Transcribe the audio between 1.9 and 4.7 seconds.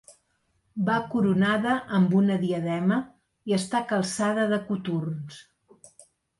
amb una diadema i està calçada de